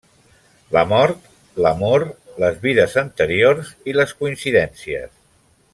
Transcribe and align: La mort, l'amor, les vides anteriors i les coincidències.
La 0.75 0.81
mort, 0.93 1.27
l'amor, 1.65 2.07
les 2.45 2.59
vides 2.65 2.97
anteriors 3.05 3.73
i 3.93 3.99
les 3.99 4.17
coincidències. 4.23 5.15